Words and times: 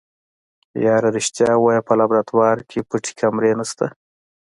يره 0.83 1.09
رښتيا 1.17 1.51
ووايه 1.57 1.81
په 1.87 1.93
لابراتوار 1.99 2.57
کې 2.69 2.87
پټې 2.89 3.11
کمرې 3.19 3.51
نشته. 3.59 3.85